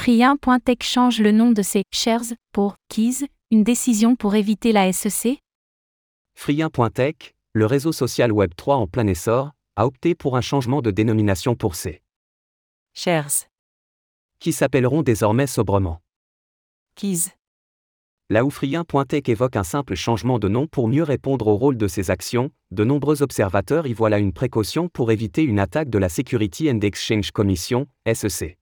Free1.tech 0.00 0.78
change 0.80 1.20
le 1.20 1.30
nom 1.30 1.52
de 1.52 1.60
ses 1.60 1.82
shares 1.92 2.32
pour 2.52 2.76
Keys, 2.88 3.26
une 3.50 3.64
décision 3.64 4.16
pour 4.16 4.34
éviter 4.34 4.72
la 4.72 4.90
SEC 4.94 5.42
Free1.tech, 6.38 7.34
le 7.52 7.66
réseau 7.66 7.92
social 7.92 8.30
Web3 8.30 8.72
en 8.76 8.86
plein 8.86 9.06
essor, 9.06 9.50
a 9.76 9.84
opté 9.84 10.14
pour 10.14 10.38
un 10.38 10.40
changement 10.40 10.80
de 10.80 10.90
dénomination 10.90 11.54
pour 11.54 11.74
ses 11.74 12.00
Shares. 12.94 13.44
qui 14.38 14.54
s'appelleront 14.54 15.02
désormais 15.02 15.46
sobrement. 15.46 16.00
Keys. 16.94 17.34
Là 18.30 18.46
où 18.46 18.48
Free1.tech 18.48 19.28
évoque 19.28 19.56
un 19.56 19.64
simple 19.64 19.96
changement 19.96 20.38
de 20.38 20.48
nom 20.48 20.66
pour 20.66 20.88
mieux 20.88 21.02
répondre 21.02 21.46
au 21.46 21.56
rôle 21.58 21.76
de 21.76 21.88
ses 21.88 22.10
actions, 22.10 22.50
de 22.70 22.84
nombreux 22.84 23.20
observateurs 23.20 23.86
y 23.86 23.92
voient 23.92 24.08
là 24.08 24.18
une 24.18 24.32
précaution 24.32 24.88
pour 24.88 25.10
éviter 25.10 25.42
une 25.42 25.58
attaque 25.58 25.90
de 25.90 25.98
la 25.98 26.08
Security 26.08 26.70
and 26.70 26.80
Exchange 26.80 27.32
Commission, 27.32 27.86
SEC. 28.10 28.59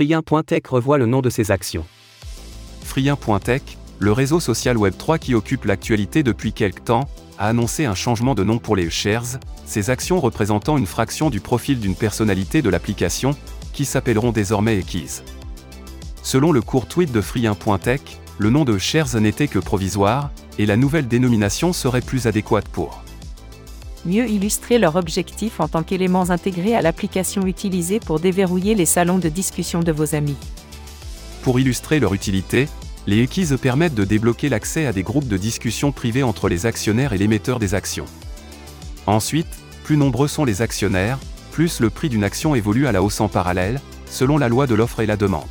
Free1.tech 0.00 0.62
revoit 0.66 0.96
le 0.96 1.04
nom 1.04 1.20
de 1.20 1.28
ses 1.28 1.50
actions. 1.50 1.84
Free1.tech, 2.86 3.60
le 3.98 4.12
réseau 4.12 4.40
social 4.40 4.78
Web3 4.78 5.18
qui 5.18 5.34
occupe 5.34 5.66
l'actualité 5.66 6.22
depuis 6.22 6.54
quelque 6.54 6.80
temps, 6.80 7.06
a 7.38 7.48
annoncé 7.48 7.84
un 7.84 7.94
changement 7.94 8.34
de 8.34 8.42
nom 8.42 8.56
pour 8.56 8.76
les 8.76 8.88
shares, 8.88 9.38
ces 9.66 9.90
actions 9.90 10.18
représentant 10.18 10.78
une 10.78 10.86
fraction 10.86 11.28
du 11.28 11.40
profil 11.40 11.80
d'une 11.80 11.94
personnalité 11.94 12.62
de 12.62 12.70
l'application, 12.70 13.36
qui 13.74 13.84
s'appelleront 13.84 14.32
désormais 14.32 14.80
Keys. 14.82 15.20
Selon 16.22 16.50
le 16.50 16.62
court 16.62 16.88
tweet 16.88 17.12
de 17.12 17.20
Free1.tech, 17.20 18.00
le 18.38 18.48
nom 18.48 18.64
de 18.64 18.78
shares 18.78 19.20
n'était 19.20 19.48
que 19.48 19.58
provisoire, 19.58 20.30
et 20.58 20.64
la 20.64 20.78
nouvelle 20.78 21.08
dénomination 21.08 21.74
serait 21.74 22.00
plus 22.00 22.26
adéquate 22.26 22.68
pour 22.68 23.04
Mieux 24.06 24.28
illustrer 24.28 24.78
leur 24.78 24.96
objectif 24.96 25.60
en 25.60 25.68
tant 25.68 25.82
qu'éléments 25.82 26.30
intégrés 26.30 26.74
à 26.74 26.80
l'application 26.80 27.46
utilisée 27.46 28.00
pour 28.00 28.18
déverrouiller 28.18 28.74
les 28.74 28.86
salons 28.86 29.18
de 29.18 29.28
discussion 29.28 29.80
de 29.80 29.92
vos 29.92 30.14
amis. 30.14 30.36
Pour 31.42 31.60
illustrer 31.60 32.00
leur 32.00 32.14
utilité, 32.14 32.66
les 33.06 33.26
keys 33.26 33.56
permettent 33.60 33.94
de 33.94 34.04
débloquer 34.04 34.48
l'accès 34.48 34.86
à 34.86 34.92
des 34.92 35.02
groupes 35.02 35.28
de 35.28 35.36
discussion 35.36 35.92
privés 35.92 36.22
entre 36.22 36.48
les 36.48 36.64
actionnaires 36.64 37.12
et 37.12 37.18
l'émetteur 37.18 37.58
des 37.58 37.74
actions. 37.74 38.06
Ensuite, 39.06 39.48
plus 39.84 39.98
nombreux 39.98 40.28
sont 40.28 40.44
les 40.44 40.62
actionnaires, 40.62 41.18
plus 41.52 41.80
le 41.80 41.90
prix 41.90 42.08
d'une 42.08 42.24
action 42.24 42.54
évolue 42.54 42.86
à 42.86 42.92
la 42.92 43.02
hausse 43.02 43.20
en 43.20 43.28
parallèle, 43.28 43.80
selon 44.06 44.38
la 44.38 44.48
loi 44.48 44.66
de 44.66 44.74
l'offre 44.74 45.00
et 45.00 45.06
la 45.06 45.16
demande. 45.16 45.48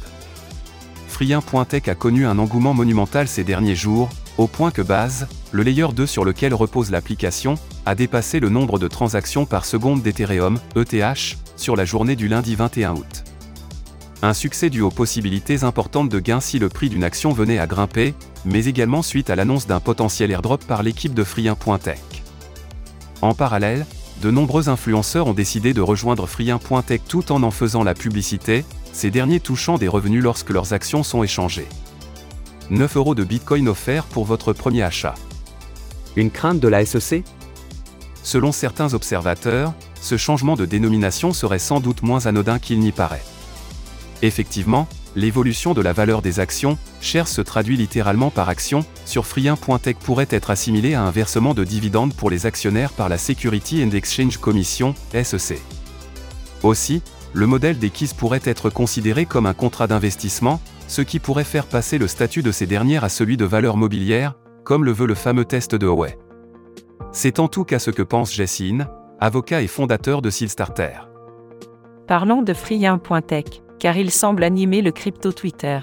Free1.tech 1.12 1.88
a 1.88 1.96
connu 1.96 2.26
un 2.26 2.40
engouement 2.40 2.74
monumental 2.74 3.28
ces 3.28 3.44
derniers 3.44 3.76
jours, 3.76 4.10
au 4.40 4.48
point 4.48 4.72
que 4.72 4.82
Base, 4.82 5.28
le 5.52 5.64
layer 5.64 5.88
2 5.94 6.06
sur 6.06 6.24
lequel 6.24 6.54
repose 6.54 6.92
l'application, 6.92 7.56
a 7.86 7.94
dépassé 7.94 8.40
le 8.40 8.48
nombre 8.48 8.80
de 8.80 8.88
transactions 8.88 9.46
par 9.46 9.66
seconde 9.66 10.02
d'Ethereum, 10.02 10.60
ETH, 10.78 11.38
sur 11.58 11.76
la 11.76 11.84
journée 11.84 12.16
du 12.16 12.30
lundi 12.30 12.56
21 12.56 12.94
août. 12.94 13.26
Un 14.22 14.34
succès 14.34 14.70
dû 14.70 14.80
aux 14.80 14.92
possibilités 14.92 15.66
importantes 15.66 16.08
de 16.08 16.20
gains 16.20 16.40
si 16.40 16.58
le 16.58 16.70
prix 16.70 16.88
d'une 16.88 17.04
action 17.04 17.34
venait 17.34 17.60
à 17.60 17.68
grimper, 17.68 18.14
mais 18.46 18.66
également 18.66 19.02
suite 19.02 19.30
à 19.30 19.36
l'annonce 19.36 19.68
d'un 19.68 19.82
potentiel 19.82 20.32
airdrop 20.32 20.64
par 20.64 20.84
l'équipe 20.84 21.14
de 21.14 21.26
Free1.tech. 21.26 22.00
En 23.22 23.34
parallèle, 23.34 23.86
de 24.22 24.32
nombreux 24.32 24.70
influenceurs 24.70 25.28
ont 25.28 25.34
décidé 25.34 25.74
de 25.74 25.82
rejoindre 25.82 26.28
Free1.tech 26.28 27.02
tout 27.10 27.34
en 27.34 27.44
en 27.44 27.52
faisant 27.52 27.84
la 27.84 27.94
publicité, 27.94 28.64
ces 28.94 29.12
derniers 29.12 29.42
touchant 29.42 29.78
des 29.78 29.90
revenus 29.90 30.24
lorsque 30.24 30.52
leurs 30.52 30.72
actions 30.72 31.04
sont 31.04 31.24
échangées. 31.24 31.68
9 32.70 32.98
euros 32.98 33.16
de 33.16 33.24
Bitcoin 33.24 33.68
offerts 33.68 34.06
pour 34.06 34.26
votre 34.26 34.54
premier 34.54 34.84
achat. 34.84 35.16
Une 36.16 36.30
crainte 36.30 36.60
de 36.60 36.68
la 36.68 36.86
SEC 36.86 37.24
Selon 38.22 38.52
certains 38.52 38.94
observateurs, 38.94 39.74
ce 40.02 40.18
changement 40.18 40.56
de 40.56 40.66
dénomination 40.66 41.34
serait 41.34 41.58
sans 41.58 41.80
doute 41.80 42.04
moins 42.04 42.28
anodin 42.28 42.60
qu'il 42.60 42.80
n'y 42.80 42.92
paraît. 42.92 43.24
Effectivement, 44.22 44.88
l'évolution 45.16 45.74
de 45.74 45.82
la 45.82 45.94
valeur 45.94 46.22
des 46.22 46.40
actions, 46.40 46.78
shares 47.02 47.28
se 47.28 47.42
traduit 47.42 47.78
littéralement 47.78 48.30
par 48.30 48.50
action, 48.50 48.86
sur 49.06 49.26
Free1.tech 49.26 49.96
pourrait 49.96 50.28
être 50.30 50.52
assimilé 50.52 50.94
à 50.94 51.02
un 51.02 51.12
versement 51.12 51.56
de 51.56 51.64
dividendes 51.64 52.14
pour 52.14 52.30
les 52.30 52.46
actionnaires 52.46 52.92
par 52.92 53.10
la 53.10 53.18
Security 53.18 53.84
and 53.84 53.92
Exchange 53.92 54.38
Commission, 54.38 54.94
SEC. 55.24 55.60
Aussi, 56.62 57.02
le 57.34 57.48
modèle 57.48 57.80
des 57.80 57.90
KISS 57.90 58.14
pourrait 58.14 58.42
être 58.44 58.70
considéré 58.70 59.26
comme 59.26 59.46
un 59.46 59.54
contrat 59.54 59.88
d'investissement, 59.88 60.62
ce 60.90 61.04
qui 61.04 61.20
pourrait 61.20 61.44
faire 61.44 61.68
passer 61.68 62.00
le 62.00 62.08
statut 62.08 62.42
de 62.42 62.52
ces 62.52 62.66
dernières 62.66 63.04
à 63.04 63.10
celui 63.10 63.38
de 63.38 63.46
valeur 63.46 63.78
mobilière, 63.78 64.34
comme 64.64 64.84
le 64.84 64.92
veut 64.92 65.06
le 65.06 65.14
fameux 65.14 65.46
test 65.46 65.76
de 65.76 65.86
Howey. 65.86 66.18
C'est 67.12 67.40
en 67.40 67.48
tout 67.48 67.64
cas 67.64 67.78
ce 67.78 67.92
que 67.92 68.02
pense 68.02 68.34
Jessine, 68.34 68.88
avocat 69.20 69.62
et 69.62 69.68
fondateur 69.68 70.24
de 70.24 70.32
Sealstarter. 70.32 71.08
Parlons 72.08 72.42
de 72.42 72.54
Free1.tech, 72.54 73.62
car 73.78 73.98
il 73.98 74.10
semble 74.10 74.44
animer 74.44 74.82
le 74.82 74.92
crypto 74.92 75.32
Twitter. 75.32 75.80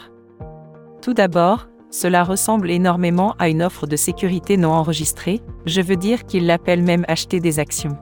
Tout 1.03 1.15
d'abord, 1.15 1.69
cela 1.91 2.25
ressemble 2.25 2.69
énormément 2.69 3.37
à 3.39 3.49
une 3.49 3.63
offre 3.63 3.87
de 3.87 3.95
sécurité 3.95 4.57
non 4.57 4.73
enregistrée, 4.73 5.41
je 5.67 5.81
veux 5.81 5.97
dire 5.97 6.25
qu'il 6.25 6.47
l'appelle 6.47 6.83
même 6.83 7.05
acheter 7.07 7.39
des 7.39 7.61
actions. 7.61 7.97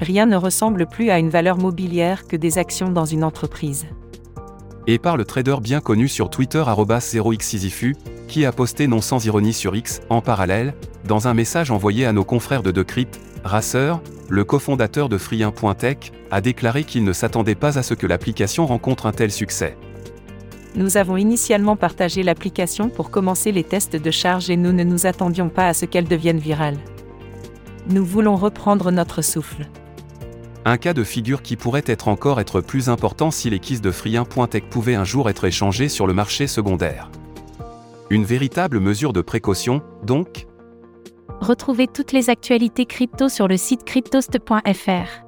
Rien 0.00 0.26
ne 0.26 0.36
ressemble 0.36 0.86
plus 0.86 1.10
à 1.10 1.20
une 1.20 1.30
valeur 1.30 1.56
mobilière 1.56 2.26
que 2.26 2.36
des 2.36 2.58
actions 2.58 2.90
dans 2.90 3.04
une 3.04 3.22
entreprise. 3.22 3.86
Et 4.92 4.98
par 4.98 5.16
le 5.16 5.24
trader 5.24 5.58
bien 5.62 5.80
connu 5.80 6.08
sur 6.08 6.30
Twitter 6.30 6.64
0xSisyphu, 6.66 7.94
qui 8.26 8.44
a 8.44 8.50
posté 8.50 8.88
non 8.88 9.00
sans 9.00 9.24
ironie 9.24 9.52
sur 9.52 9.76
X, 9.76 10.00
en 10.08 10.20
parallèle, 10.20 10.74
dans 11.04 11.28
un 11.28 11.32
message 11.32 11.70
envoyé 11.70 12.06
à 12.06 12.12
nos 12.12 12.24
confrères 12.24 12.64
de 12.64 12.72
Decrypt, 12.72 13.20
Racer, 13.44 14.00
le 14.28 14.42
cofondateur 14.42 15.08
de 15.08 15.16
Free1.tech, 15.16 16.10
a 16.32 16.40
déclaré 16.40 16.82
qu'il 16.82 17.04
ne 17.04 17.12
s'attendait 17.12 17.54
pas 17.54 17.78
à 17.78 17.84
ce 17.84 17.94
que 17.94 18.08
l'application 18.08 18.66
rencontre 18.66 19.06
un 19.06 19.12
tel 19.12 19.30
succès. 19.30 19.76
Nous 20.74 20.96
avons 20.96 21.16
initialement 21.16 21.76
partagé 21.76 22.24
l'application 22.24 22.88
pour 22.88 23.12
commencer 23.12 23.52
les 23.52 23.62
tests 23.62 23.94
de 23.94 24.10
charge 24.10 24.50
et 24.50 24.56
nous 24.56 24.72
ne 24.72 24.82
nous 24.82 25.06
attendions 25.06 25.50
pas 25.50 25.68
à 25.68 25.72
ce 25.72 25.86
qu'elle 25.86 26.08
devienne 26.08 26.38
virale. 26.38 26.78
Nous 27.90 28.04
voulons 28.04 28.34
reprendre 28.34 28.90
notre 28.90 29.22
souffle. 29.22 29.68
Un 30.66 30.76
cas 30.76 30.92
de 30.92 31.04
figure 31.04 31.40
qui 31.40 31.56
pourrait 31.56 31.84
être 31.86 32.08
encore 32.08 32.38
être 32.38 32.60
plus 32.60 32.90
important 32.90 33.30
si 33.30 33.48
les 33.48 33.60
keys 33.60 33.80
de 33.80 33.90
Free1.tech 33.90 34.64
pouvaient 34.68 34.94
un 34.94 35.04
jour 35.04 35.30
être 35.30 35.46
échangés 35.46 35.88
sur 35.88 36.06
le 36.06 36.12
marché 36.12 36.46
secondaire. 36.46 37.10
Une 38.10 38.24
véritable 38.24 38.78
mesure 38.78 39.12
de 39.12 39.22
précaution, 39.22 39.82
donc 40.04 40.46
Retrouvez 41.40 41.86
toutes 41.86 42.12
les 42.12 42.28
actualités 42.28 42.84
crypto 42.84 43.30
sur 43.30 43.48
le 43.48 43.56
site 43.56 43.84
cryptost.fr. 43.84 45.24